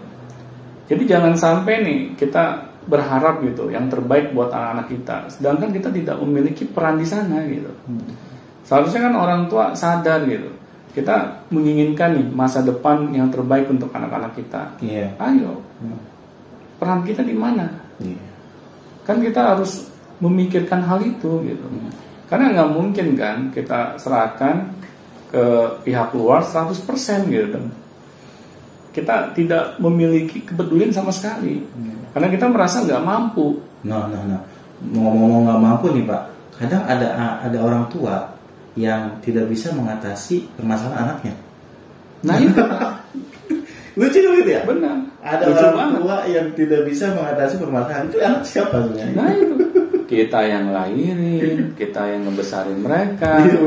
Jadi 0.85 1.03
jangan 1.09 1.33
sampai 1.33 1.81
nih 1.81 1.99
kita 2.13 2.69
berharap 2.85 3.41
gitu 3.45 3.69
yang 3.73 3.89
terbaik 3.89 4.33
buat 4.37 4.53
anak-anak 4.53 4.87
kita, 4.91 5.17
sedangkan 5.33 5.69
kita 5.73 5.89
tidak 5.89 6.17
memiliki 6.21 6.65
peran 6.69 7.01
di 7.01 7.07
sana 7.07 7.41
gitu. 7.49 7.71
Seharusnya 8.65 9.09
kan 9.09 9.15
orang 9.17 9.41
tua 9.49 9.73
sadar 9.73 10.23
gitu. 10.29 10.49
Kita 10.91 11.47
menginginkan 11.55 12.19
nih 12.19 12.27
masa 12.35 12.59
depan 12.59 13.15
yang 13.15 13.31
terbaik 13.31 13.71
untuk 13.71 13.87
anak-anak 13.95 14.35
kita. 14.35 14.75
Iya. 14.83 15.15
Ayo, 15.23 15.63
peran 16.75 17.07
kita 17.07 17.23
di 17.23 17.31
mana? 17.31 17.71
Iya. 18.03 18.30
Kan 19.07 19.19
kita 19.19 19.55
harus 19.55 19.89
memikirkan 20.21 20.85
hal 20.85 21.01
itu 21.01 21.41
gitu. 21.45 21.65
Karena 22.29 22.53
nggak 22.53 22.69
mungkin 22.71 23.07
kan 23.17 23.37
kita 23.51 23.97
serahkan 23.99 24.71
ke 25.31 25.43
pihak 25.83 26.13
luar 26.13 26.45
100% 26.45 26.77
gitu. 27.27 27.59
Kita 28.91 29.31
tidak 29.31 29.79
memiliki 29.79 30.43
kepedulian 30.43 30.91
sama 30.91 31.09
sekali. 31.15 31.63
Karena 32.11 32.27
kita 32.27 32.45
merasa 32.51 32.83
nggak 32.83 33.03
mampu. 33.03 33.59
Nah, 33.87 34.05
nah, 34.11 34.21
nah. 34.27 34.41
Ngomong-ngomong 34.81 35.41
nggak 35.47 35.61
mampu 35.61 35.85
nih 35.93 36.05
Pak, 36.09 36.21
kadang 36.57 36.83
ada 36.89 37.07
ada 37.41 37.57
orang 37.61 37.85
tua 37.87 38.33
yang 38.75 39.19
tidak 39.19 39.51
bisa 39.51 39.75
mengatasi 39.75 40.47
permasalahan 40.55 41.11
anaknya. 41.11 41.35
Nah 42.23 42.35
itu 42.39 42.61
Lucu 43.99 44.17
dong 44.23 44.35
gitu 44.39 44.51
ya? 44.55 44.61
benar. 44.63 44.97
Ada 45.19 45.43
Lucu 45.51 45.63
orang 45.63 45.75
banget. 45.75 45.99
tua 45.99 46.17
yang 46.31 46.47
tidak 46.55 46.81
bisa 46.87 47.05
mengatasi 47.11 47.53
permasalahan 47.59 48.05
itu 48.07 48.17
anak 48.23 48.43
siapa 48.47 48.75
sebenarnya? 48.87 49.15
Nah 49.17 49.29
itu 49.35 49.55
kita 50.11 50.39
yang 50.43 50.65
lahirin, 50.75 51.57
kita 51.75 52.01
yang 52.07 52.21
ngebesarin 52.27 52.79
mereka. 52.79 53.31
Iya. 53.43 53.57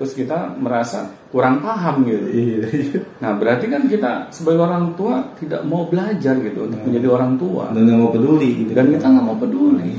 Terus 0.00 0.16
kita 0.16 0.56
merasa 0.56 1.12
kurang 1.28 1.60
paham 1.60 2.08
gitu. 2.08 2.26
Iya. 2.32 2.58
iya. 2.72 2.98
Nah 3.20 3.36
berarti 3.36 3.68
kan 3.68 3.84
kita 3.84 4.32
sebagai 4.32 4.64
orang 4.64 4.96
tua 4.96 5.20
tidak 5.36 5.60
mau 5.68 5.84
belajar 5.84 6.40
gitu 6.40 6.68
untuk 6.68 6.80
menjadi 6.88 7.08
orang 7.12 7.32
tua. 7.36 7.68
Dan 7.72 7.84
nggak 7.84 7.98
mau 8.00 8.10
peduli 8.12 8.50
gitu. 8.64 8.72
dan 8.72 8.88
kita 8.88 9.06
nggak 9.12 9.26
mau 9.28 9.36
peduli. 9.36 9.92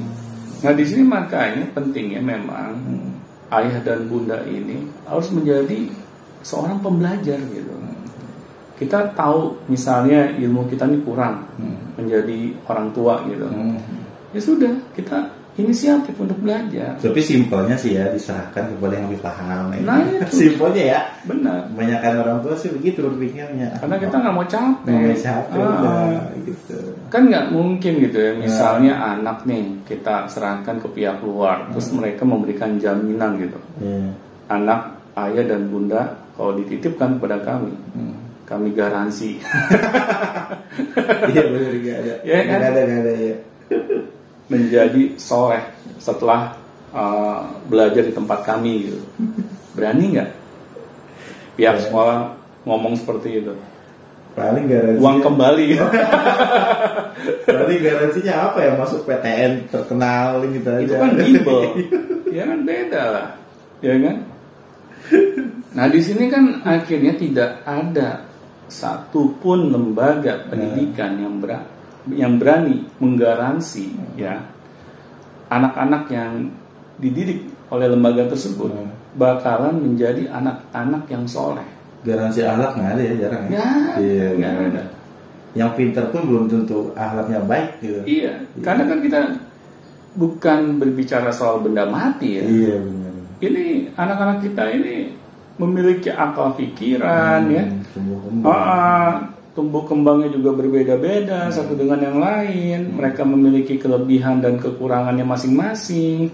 Nah 0.62 0.74
di 0.74 0.84
sini 0.86 1.04
makanya 1.06 1.66
pentingnya 1.74 2.22
memang 2.22 2.78
ayah 3.52 3.78
dan 3.84 4.06
bunda 4.10 4.42
ini 4.48 4.86
harus 5.06 5.28
menjadi 5.34 5.90
seorang 6.42 6.82
pembelajar 6.82 7.38
gitu. 7.38 7.71
Kita 8.82 9.14
tahu 9.14 9.70
misalnya 9.70 10.34
ilmu 10.34 10.66
kita 10.66 10.90
ini 10.90 11.06
kurang 11.06 11.46
menjadi 11.94 12.50
orang 12.66 12.90
tua 12.90 13.22
gitu. 13.24 13.46
Hmm. 13.46 13.78
Ya 14.34 14.42
sudah 14.42 14.74
kita 14.92 15.22
inisiatif 15.54 16.16
untuk 16.16 16.40
belajar. 16.40 16.96
Tapi 16.98 17.20
simpelnya 17.20 17.76
sih 17.76 17.94
ya 17.94 18.08
diserahkan 18.08 18.72
kepada 18.72 18.96
yang 18.96 19.06
lebih 19.06 19.22
paham. 19.22 19.70
ya. 19.70 19.80
Nah, 19.84 20.00
itu. 20.18 20.34
simpelnya 20.34 20.84
ya. 20.88 21.00
Benar. 21.22 21.68
Kebanyakan 21.68 22.14
orang 22.18 22.38
tua 22.42 22.56
sih 22.56 22.72
begitu 22.72 23.04
berpikirnya. 23.04 23.78
Karena 23.78 23.96
kita 24.00 24.16
nggak 24.18 24.34
mau 24.34 24.48
capek. 24.48 24.90
Nggak 24.90 25.04
mau 25.04 25.20
capek 25.20 25.54
Ah. 25.54 25.70
udah, 25.78 26.14
gitu. 26.42 26.78
kan 27.12 27.28
nggak 27.28 27.46
mungkin 27.52 27.94
gitu 28.00 28.18
ya 28.18 28.32
misalnya 28.34 28.94
anak 28.96 29.44
nih 29.44 29.84
kita 29.84 30.26
serahkan 30.26 30.80
ke 30.80 30.88
pihak 30.90 31.20
luar 31.20 31.68
terus 31.70 31.92
mereka 31.92 32.24
memberikan 32.24 32.80
jaminan 32.80 33.36
gitu 33.36 33.60
Iya. 33.78 34.16
anak 34.48 34.96
ayah 35.20 35.44
dan 35.44 35.68
bunda 35.68 36.02
kalau 36.34 36.56
dititipkan 36.56 37.20
kepada 37.20 37.44
kami 37.44 37.76
Hmm. 37.92 38.16
Kami 38.52 38.76
garansi 38.76 39.40
Iya 41.24 41.44
benar 41.48 41.72
nggak 41.74 41.98
ada. 41.98 42.14
Iya 42.22 42.38
kan? 42.44 42.60
Ada 42.62 42.80
nggak 42.82 43.00
ada 43.00 43.14
ya. 43.16 43.36
menjadi 44.48 45.02
soleh 45.16 45.64
setelah 45.96 46.52
uh, 46.92 47.48
belajar 47.66 48.04
di 48.04 48.12
tempat 48.12 48.44
kami 48.44 48.84
gitu 48.86 49.00
berani 49.72 50.06
nggak 50.12 50.30
pihak 51.56 51.72
Iya. 51.72 51.84
sekolah 51.88 52.36
ngomong 52.68 53.00
seperti 53.00 53.40
itu 53.40 53.56
Paling 54.32 54.64
garansi. 54.66 55.00
uang 55.00 55.18
kembali 55.22 55.66
Paling 57.48 57.80
garansinya 57.82 58.34
apa 58.48 58.60
ya 58.60 58.72
masuk 58.76 59.04
PTN 59.04 59.68
terkenal 59.68 60.40
gitu 60.46 60.70
aja. 60.70 60.80
itu 60.82 60.94
kan 60.96 61.10
bimbel 61.14 61.60
ya 62.36 62.44
kan 62.46 62.60
beda 62.64 63.02
lah 63.08 63.28
ya 63.80 63.96
kan 63.98 64.16
nah 65.72 65.88
di 65.88 66.00
sini 66.00 66.28
kan 66.28 66.60
akhirnya 66.62 67.16
tidak 67.16 67.64
ada 67.64 68.24
satupun 68.72 69.68
lembaga 69.68 70.48
pendidikan 70.48 71.20
yang 71.20 71.36
ber- 71.38 71.68
yang 72.08 72.40
berani 72.40 72.88
menggaransi 72.98 73.92
ya 74.16 74.40
anak-anak 75.48 76.08
yang 76.08 76.48
dididik 76.98 77.44
oleh 77.68 77.88
lembaga 77.88 78.26
tersebut 78.26 78.72
Hmm. 78.72 78.88
bakalan 79.14 79.76
menjadi 79.76 80.32
anak-anak 80.32 81.04
yang 81.06 81.28
soleh 81.28 81.68
Garansi 82.02 82.42
akhlak 82.42 82.74
nggak 82.74 82.92
ada 82.92 83.04
ya 83.04 83.14
jarang 83.16 83.44
ya. 83.46 83.62
Iya 83.96 84.28
nggak 84.34 84.52
nggak 84.52 84.70
ada. 84.74 84.84
Yang 85.54 85.72
pintar 85.76 86.06
pun 86.10 86.22
belum 86.26 86.44
tentu 86.48 86.90
akhlaknya 86.96 87.40
baik 87.44 87.70
gitu. 87.78 88.00
iya 88.08 88.34
karena 88.58 88.88
kan 88.88 89.00
kita 89.00 89.20
bukan 90.12 90.60
berbicara 90.76 91.30
soal 91.30 91.62
benda 91.62 91.86
mati 91.86 92.40
ya 92.40 92.44
Iya 92.44 92.76
benar. 92.80 93.14
ini 93.40 93.64
anak-anak 93.94 94.38
kita 94.42 94.64
ini 94.72 95.14
memiliki 95.62 96.10
akal 96.10 96.58
pikiran 96.58 97.46
ya. 97.48 97.64
Hmm, 97.64 97.86
tumbuh 97.94 98.20
kembang. 98.26 98.52
Ah, 98.52 99.14
tumbuh 99.54 99.84
kembangnya 99.86 100.30
juga 100.34 100.58
berbeda-beda 100.58 101.54
satu 101.54 101.78
dengan 101.78 102.02
yang 102.02 102.18
lain. 102.18 102.98
Mereka 102.98 103.22
memiliki 103.24 103.78
kelebihan 103.78 104.42
dan 104.42 104.58
kekurangannya 104.58 105.24
masing-masing. 105.24 106.34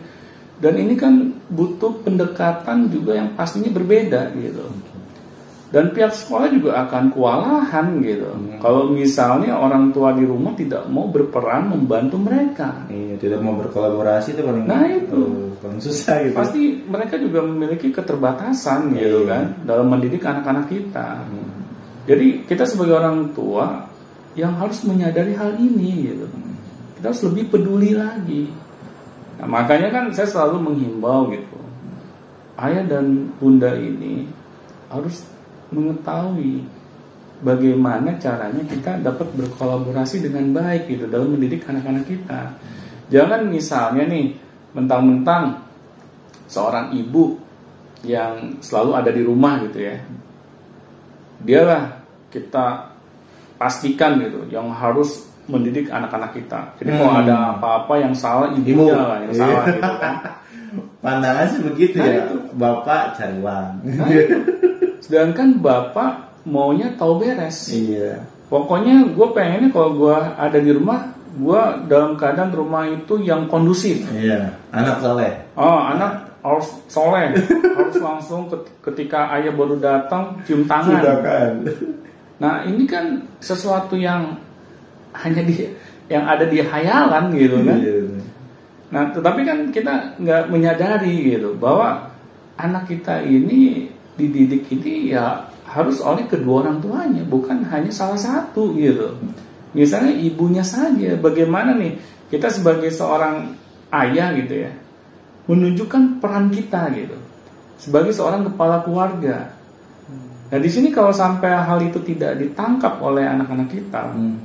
Dan 0.58 0.74
ini 0.80 0.98
kan 0.98 1.38
butuh 1.52 2.02
pendekatan 2.02 2.90
juga 2.90 3.14
yang 3.14 3.38
pastinya 3.38 3.70
berbeda 3.70 4.34
gitu 4.34 4.97
dan 5.68 5.92
pihak 5.92 6.16
sekolah 6.16 6.48
juga 6.48 6.80
akan 6.88 7.12
kewalahan 7.12 8.00
gitu. 8.00 8.32
Hmm. 8.32 8.56
Kalau 8.64 8.88
misalnya 8.88 9.52
orang 9.60 9.92
tua 9.92 10.16
di 10.16 10.24
rumah 10.24 10.56
tidak 10.56 10.88
mau 10.88 11.12
berperan 11.12 11.68
membantu 11.68 12.16
mereka, 12.16 12.88
Iya, 12.88 13.20
tidak 13.20 13.44
mau 13.44 13.60
berkolaborasi 13.60 14.32
itu 14.32 14.42
paling 14.48 14.64
Nah, 14.64 14.88
itu. 14.88 15.20
Oh, 15.20 15.52
paling 15.60 15.80
susah 15.84 16.24
gitu. 16.24 16.36
pasti 16.40 16.62
mereka 16.88 17.20
juga 17.20 17.44
memiliki 17.44 17.92
keterbatasan 17.92 18.96
gitu 18.96 19.28
Iya. 19.28 19.32
kan 19.32 19.44
dalam 19.68 19.92
mendidik 19.92 20.24
anak-anak 20.24 20.72
kita. 20.72 21.28
Hmm. 21.28 21.52
Jadi 22.08 22.48
kita 22.48 22.64
sebagai 22.64 22.96
orang 22.96 23.36
tua 23.36 23.84
yang 24.40 24.56
harus 24.56 24.88
menyadari 24.88 25.36
hal 25.36 25.52
ini 25.60 26.16
gitu. 26.16 26.26
Kita 26.96 27.12
harus 27.12 27.22
lebih 27.28 27.52
peduli 27.52 27.92
lagi. 27.92 28.48
Nah, 29.44 29.46
makanya 29.52 29.92
kan 29.92 30.06
saya 30.16 30.32
selalu 30.32 30.64
menghimbau 30.72 31.28
gitu. 31.36 31.60
Ayah 32.56 32.88
dan 32.88 33.36
bunda 33.38 33.76
ini 33.76 34.26
harus 34.88 35.28
mengetahui 35.70 36.64
bagaimana 37.40 38.18
caranya 38.18 38.64
kita 38.66 38.98
dapat 39.00 39.28
berkolaborasi 39.34 40.26
dengan 40.26 40.52
baik 40.54 40.90
gitu 40.90 41.06
dalam 41.06 41.34
mendidik 41.34 41.64
anak-anak 41.64 42.06
kita. 42.06 42.56
Jangan 43.08 43.48
misalnya 43.48 44.04
nih 44.06 44.36
mentang-mentang 44.74 45.64
seorang 46.48 46.92
ibu 46.94 47.38
yang 48.04 48.58
selalu 48.60 48.92
ada 48.94 49.10
di 49.10 49.22
rumah 49.22 49.60
gitu 49.64 49.80
ya 49.82 49.98
dialah 51.38 52.02
kita 52.30 52.94
pastikan 53.58 54.18
gitu 54.22 54.46
yang 54.50 54.70
harus 54.70 55.26
mendidik 55.48 55.88
anak-anak 55.88 56.36
kita. 56.36 56.76
Jadi 56.78 56.90
kalau 56.94 57.14
Hmm. 57.14 57.22
ada 57.24 57.36
apa-apa 57.56 57.94
yang 57.98 58.12
salah 58.12 58.52
Ibu. 58.52 58.68
ibunya 58.68 58.96
lah 58.98 59.18
yang 59.24 59.32
Iya. 59.32 59.40
salah 59.40 59.64
gitu 59.66 59.92
kan. 59.98 60.16
Pandangan 61.04 61.46
sih 61.48 61.62
begitu 61.64 61.96
Nah, 61.98 62.06
ya. 62.06 62.20
itu. 62.26 62.36
Bapak 62.54 63.02
cari 63.16 63.36
uang. 63.40 63.70
Nah. 63.86 64.08
Sedangkan 65.08 65.64
bapak 65.64 66.44
maunya 66.44 66.92
tahu 67.00 67.24
beres. 67.24 67.72
iya. 67.72 68.20
Pokoknya 68.48 69.08
gue 69.12 69.28
pengennya 69.32 69.72
kalau 69.72 69.92
gue 69.96 70.16
ada 70.16 70.56
di 70.56 70.72
rumah, 70.72 71.12
gue 71.36 71.62
dalam 71.88 72.16
keadaan 72.16 72.52
rumah 72.52 72.88
itu 72.88 73.20
yang 73.20 73.48
kondusif. 73.48 74.04
Iya. 74.12 74.52
Anak 74.72 75.00
soleh. 75.00 75.32
Oh, 75.56 75.80
anak 75.80 76.28
harus 76.44 76.68
soleh, 76.88 77.36
harus 77.80 77.98
langsung 78.00 78.48
ket- 78.48 78.72
ketika 78.84 79.32
ayah 79.36 79.52
baru 79.52 79.76
datang 79.80 80.40
cium 80.48 80.64
tangan. 80.64 81.00
Sudah 81.04 81.18
kan. 81.20 81.54
Nah 82.40 82.64
ini 82.64 82.84
kan 82.88 83.20
sesuatu 83.44 84.00
yang 84.00 84.40
hanya 85.12 85.44
di 85.44 85.68
yang 86.08 86.24
ada 86.24 86.48
di 86.48 86.64
hayalan 86.64 87.36
gitu 87.36 87.58
kan. 87.68 87.80
Iya. 87.80 87.96
Nah 88.88 89.04
tetapi 89.12 89.44
kan 89.44 89.60
kita 89.76 90.16
nggak 90.24 90.48
menyadari 90.48 91.36
gitu 91.36 91.52
bahwa 91.60 92.08
anak 92.56 92.88
kita 92.88 93.20
ini 93.28 93.87
dididik 94.18 94.66
ini 94.74 95.14
ya 95.14 95.46
harus 95.68 96.02
oleh 96.02 96.26
kedua 96.26 96.66
orang 96.66 96.82
tuanya 96.82 97.22
bukan 97.24 97.62
hanya 97.70 97.94
salah 97.94 98.18
satu 98.18 98.74
gitu. 98.76 99.14
Misalnya 99.78 100.16
ibunya 100.18 100.66
saja 100.66 101.14
bagaimana 101.22 101.78
nih 101.78 101.96
kita 102.34 102.50
sebagai 102.50 102.90
seorang 102.90 103.54
ayah 103.94 104.34
gitu 104.36 104.68
ya 104.68 104.72
menunjukkan 105.48 106.20
peran 106.20 106.52
kita 106.52 106.92
gitu 106.92 107.16
sebagai 107.78 108.12
seorang 108.12 108.44
kepala 108.52 108.84
keluarga. 108.84 109.54
Nah 110.48 110.60
di 110.60 110.70
sini 110.72 110.90
kalau 110.90 111.12
sampai 111.12 111.52
hal 111.52 111.80
itu 111.84 112.00
tidak 112.04 112.40
ditangkap 112.40 112.98
oleh 113.04 113.28
anak-anak 113.28 113.68
kita, 113.68 114.16
Hmm. 114.16 114.40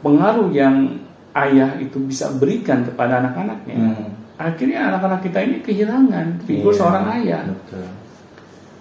pengaruh 0.00 0.50
yang 0.54 1.02
ayah 1.34 1.74
itu 1.82 1.98
bisa 2.00 2.30
berikan 2.32 2.86
kepada 2.86 3.20
anak-anaknya, 3.20 3.76
Hmm. 3.76 4.08
akhirnya 4.38 4.88
anak-anak 4.94 5.20
kita 5.26 5.38
ini 5.42 5.56
kehilangan 5.60 6.46
figur 6.46 6.72
Iya, 6.72 6.78
seorang 6.78 7.06
ayah. 7.20 7.42
Betul. 7.50 7.86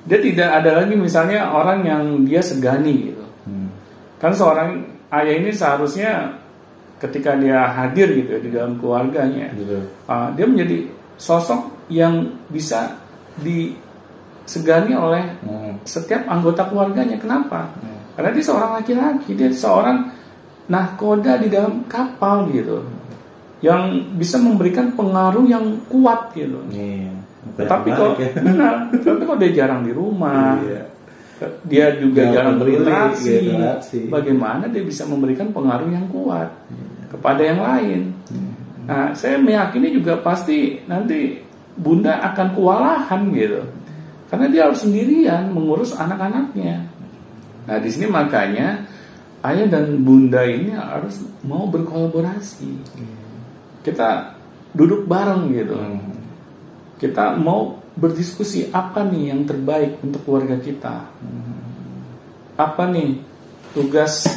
Dia 0.05 0.21
tidak 0.21 0.49
ada 0.61 0.71
lagi 0.85 0.93
misalnya 0.93 1.49
orang 1.49 1.81
yang 1.81 2.03
dia 2.29 2.37
segani 2.37 3.09
gitu. 3.09 3.25
Hmm. 3.49 3.73
Kan 4.21 4.37
seorang 4.37 4.85
ayah 5.09 5.33
ini 5.33 5.49
seharusnya 5.49 6.37
ketika 7.01 7.33
dia 7.35 7.65
hadir 7.73 8.13
gitu 8.13 8.29
ya 8.37 8.41
di 8.41 8.49
dalam 8.53 8.77
keluarganya, 8.77 9.49
Betul. 9.57 9.89
uh, 10.05 10.29
dia 10.37 10.45
menjadi 10.45 10.87
sosok 11.17 11.89
yang 11.89 12.37
bisa 12.53 13.01
disegani 13.41 14.93
oleh 14.93 15.25
Hmm. 15.41 15.81
setiap 15.83 16.23
anggota 16.29 16.69
keluarganya. 16.69 17.17
Kenapa? 17.17 17.73
Hmm. 17.81 17.99
Karena 18.15 18.29
dia 18.31 18.43
seorang 18.45 18.71
laki-laki, 18.79 19.33
dia 19.35 19.49
seorang 19.51 20.07
nahkoda 20.69 21.41
di 21.41 21.49
dalam 21.49 21.83
kapal 21.89 22.47
gitu, 22.53 22.85
yang 23.61 24.13
bisa 24.15 24.37
memberikan 24.37 24.93
pengaruh 24.93 25.45
yang 25.49 25.81
kuat 25.89 26.31
gitu. 26.37 26.61
Iya. 26.69 27.24
Tapi 27.53 27.89
balik 27.93 28.17
ya. 28.17 28.29
benar, 28.41 28.73
tapi 28.91 29.21
kalau 29.21 29.39
dia 29.39 29.51
jarang 29.53 29.81
di 29.85 29.93
rumah, 29.93 30.57
Iya. 30.59 30.81
dia 31.69 31.85
juga 32.01 32.25
Jarang 32.33 32.57
berinteraksi. 32.57 33.31
interaksi. 33.53 33.99
Bagaimana 34.09 34.65
dia 34.65 34.81
bisa 34.81 35.05
memberikan 35.05 35.53
pengaruh 35.53 35.87
yang 35.87 36.09
kuat 36.09 36.49
kepada 37.07 37.41
yang 37.45 37.61
lain? 37.61 38.01
Hmm. 38.33 38.51
Nah, 38.85 39.05
saya 39.13 39.37
meyakini 39.37 39.93
juga 39.93 40.17
pasti 40.19 40.81
nanti 40.85 41.37
bunda 41.75 42.17
akan 42.33 42.47
kewalahan 42.51 43.21
gitu, 43.31 43.61
karena 44.27 44.45
dia 44.49 44.61
harus 44.67 44.81
sendirian 44.81 45.53
mengurus 45.53 45.93
anak-anaknya. 45.93 46.81
Nah, 47.65 47.77
di 47.77 47.89
sini 47.89 48.09
makanya 48.09 48.83
ayah 49.43 49.69
dan 49.69 50.01
bunda 50.01 50.41
ini 50.43 50.73
harus 50.73 51.21
mau 51.45 51.69
berkolaborasi. 51.69 52.69
Kita 53.81 54.33
duduk 54.73 55.05
bareng 55.05 55.53
gitu 55.53 55.77
Hmm. 55.77 56.01
Kita 56.95 57.35
mau 57.35 57.79
berdiskusi 57.95 58.71
apa 58.71 59.07
nih 59.07 59.31
yang 59.31 59.47
terbaik 59.47 60.03
untuk 60.03 60.23
keluarga 60.27 60.59
kita. 60.59 61.07
Apa 62.55 62.83
nih 62.91 63.19
tugas 63.75 64.27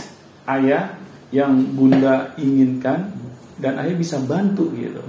ayah 0.46 0.98
yang 1.30 1.54
bunda 1.74 2.34
inginkan 2.38 3.12
dan 3.58 3.78
ayah 3.82 3.94
bisa 3.98 4.18
bantu 4.22 4.70
gitu. 4.74 5.02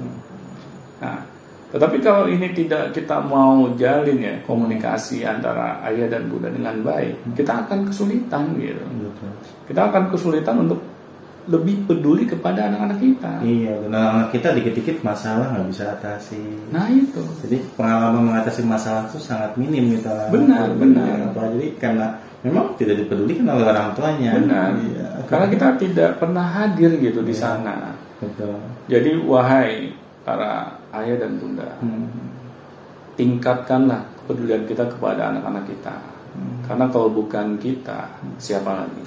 Nah, 0.99 1.21
tetapi 1.69 2.01
kalau 2.01 2.25
ini 2.25 2.49
tidak 2.57 2.97
kita 2.97 3.21
mau 3.21 3.69
jalin 3.77 4.17
ya 4.17 4.33
komunikasi 4.41 5.21
antara 5.21 5.85
ayah 5.85 6.09
dan 6.09 6.25
bunda 6.25 6.49
dengan 6.49 6.81
baik, 6.81 7.37
kita 7.37 7.65
akan 7.65 7.85
kesulitan 7.85 8.57
gitu. 8.57 8.81
Betul. 8.81 9.31
Kita 9.69 9.81
akan 9.93 10.09
kesulitan 10.09 10.65
untuk 10.65 10.81
lebih 11.49 11.89
peduli 11.89 12.29
kepada 12.29 12.69
anak-anak 12.69 13.01
kita. 13.01 13.41
Iya, 13.41 13.73
dan 13.89 13.91
anak 13.97 14.29
kita 14.29 14.53
dikit-dikit 14.53 15.01
masalah 15.01 15.49
nggak 15.49 15.67
bisa 15.73 15.97
atasi. 15.97 16.37
Nah 16.69 16.85
itu. 16.93 17.25
Jadi 17.41 17.57
pengalaman 17.73 18.29
mengatasi 18.29 18.61
masalah 18.63 19.09
itu 19.09 19.17
sangat 19.17 19.57
minim 19.57 19.97
gitu. 19.97 20.13
Benar, 20.29 20.69
benar. 20.77 21.33
Apa 21.33 21.49
jadi 21.57 21.73
karena 21.81 22.07
memang 22.45 22.77
tidak 22.77 23.01
dipedulikan 23.01 23.49
oleh 23.49 23.65
orang 23.65 23.97
tuanya. 23.97 24.31
Benar. 24.37 24.69
Iya. 24.77 25.07
Karena 25.25 25.45
kita 25.49 25.67
tidak 25.81 26.09
pernah 26.21 26.45
hadir 26.45 26.93
gitu 27.01 27.25
di 27.25 27.33
sana. 27.33 27.97
Betul. 28.21 28.53
Jadi 28.85 29.17
wahai 29.25 29.89
para 30.21 30.77
ayah 31.01 31.17
dan 31.17 31.41
bunda, 31.41 31.65
Hmm. 31.81 32.05
tingkatkanlah 33.17 34.05
kepedulian 34.21 34.63
kita 34.69 34.85
kepada 34.85 35.33
anak-anak 35.33 35.65
kita. 35.65 35.95
Hmm. 36.37 36.61
Karena 36.61 36.85
kalau 36.93 37.09
bukan 37.09 37.57
kita, 37.57 38.05
siapa 38.37 38.85
lagi? 38.85 39.01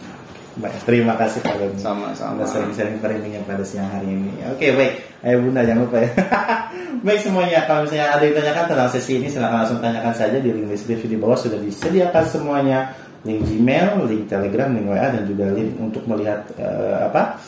Baik, 0.53 0.85
terima 0.85 1.17
kasih 1.17 1.41
Pak 1.41 1.57
Doni. 1.57 1.81
Sama-sama. 1.81 2.37
Anda 2.37 2.45
sering-sering 2.45 3.01
pada 3.01 3.65
siang 3.65 3.89
hari 3.89 4.13
ini. 4.13 4.37
Oke, 4.53 4.77
baik. 4.77 4.93
Ayo 5.25 5.41
Bunda, 5.41 5.65
jangan 5.65 5.89
lupa 5.89 5.97
ya. 6.05 6.11
baik 7.07 7.21
semuanya, 7.25 7.65
kalau 7.65 7.89
misalnya 7.89 8.13
ada 8.13 8.23
yang 8.27 8.37
ditanyakan 8.37 8.65
tentang 8.69 8.91
sesi 8.93 9.13
ini, 9.17 9.27
silahkan 9.33 9.65
langsung 9.65 9.81
tanyakan 9.81 10.13
saja 10.13 10.37
di 10.37 10.51
link 10.53 10.69
deskripsi 10.69 11.09
di 11.09 11.17
bawah 11.17 11.39
sudah 11.41 11.57
disediakan 11.57 12.25
semuanya. 12.29 12.79
Link 13.23 13.47
Gmail, 13.49 14.03
link 14.11 14.27
Telegram, 14.29 14.69
link 14.75 14.91
WA, 14.91 15.09
dan 15.15 15.23
juga 15.25 15.47
link 15.55 15.79
untuk 15.79 16.05
melihat 16.11 16.43
eh, 16.61 17.07
apa 17.07 17.41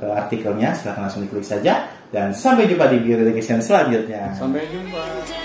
eh, 0.00 0.14
artikelnya. 0.18 0.74
Silahkan 0.74 1.06
langsung 1.06 1.22
diklik 1.22 1.46
saja. 1.46 1.86
Dan 2.10 2.34
sampai 2.34 2.66
jumpa 2.66 2.90
di 2.90 2.98
video 2.98 3.22
education 3.22 3.62
selanjutnya. 3.62 4.34
Sampai 4.34 4.66
jumpa. 4.70 5.43